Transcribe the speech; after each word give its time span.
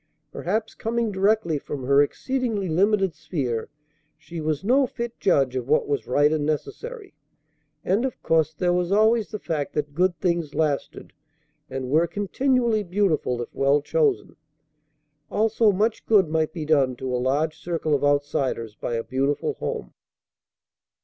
Perhaps 0.31 0.73
coming 0.73 1.11
directly 1.11 1.59
from 1.59 1.83
her 1.85 2.01
exceedingly 2.01 2.67
limited 2.67 3.13
sphere 3.13 3.69
she 4.17 4.41
was 4.41 4.63
no 4.63 4.87
fit 4.87 5.19
judge 5.19 5.55
of 5.55 5.67
what 5.67 5.87
was 5.87 6.07
right 6.07 6.33
and 6.33 6.43
necessary. 6.43 7.13
And 7.85 8.03
of 8.03 8.19
course 8.23 8.51
there 8.51 8.73
was 8.73 8.91
always 8.91 9.29
the 9.29 9.37
fact 9.37 9.73
that 9.73 9.93
good 9.93 10.17
things 10.17 10.55
lasted, 10.55 11.13
and 11.69 11.91
were 11.91 12.07
continually 12.07 12.81
beautiful 12.81 13.43
if 13.43 13.53
well 13.53 13.79
chosen. 13.79 14.37
Also 15.29 15.71
much 15.71 16.07
good 16.07 16.29
might 16.29 16.51
be 16.51 16.65
done 16.65 16.95
to 16.95 17.15
a 17.15 17.21
large 17.21 17.55
circle 17.59 17.93
of 17.93 18.03
outsiders 18.03 18.73
by 18.73 18.95
a 18.95 19.03
beautiful 19.03 19.53
home. 19.59 19.93